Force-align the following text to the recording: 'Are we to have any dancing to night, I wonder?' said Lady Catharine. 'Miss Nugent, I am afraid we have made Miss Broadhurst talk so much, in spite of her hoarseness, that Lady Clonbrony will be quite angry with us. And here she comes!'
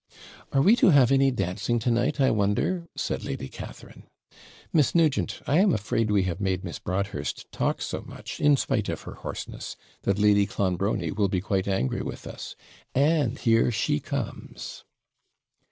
'Are 0.51 0.63
we 0.63 0.75
to 0.77 0.89
have 0.89 1.11
any 1.11 1.29
dancing 1.29 1.77
to 1.77 1.91
night, 1.91 2.19
I 2.19 2.31
wonder?' 2.31 2.87
said 2.97 3.23
Lady 3.23 3.47
Catharine. 3.47 4.05
'Miss 4.73 4.95
Nugent, 4.95 5.41
I 5.45 5.59
am 5.59 5.75
afraid 5.75 6.09
we 6.09 6.23
have 6.23 6.41
made 6.41 6.63
Miss 6.63 6.79
Broadhurst 6.79 7.51
talk 7.51 7.83
so 7.83 8.01
much, 8.01 8.39
in 8.39 8.57
spite 8.57 8.89
of 8.89 9.01
her 9.03 9.13
hoarseness, 9.13 9.75
that 10.01 10.17
Lady 10.17 10.47
Clonbrony 10.47 11.11
will 11.11 11.29
be 11.29 11.39
quite 11.39 11.67
angry 11.67 12.01
with 12.01 12.25
us. 12.25 12.55
And 12.95 13.37
here 13.37 13.69
she 13.71 13.99
comes!' 13.99 14.83